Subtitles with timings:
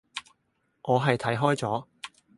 [0.81, 1.85] 我係睇開咗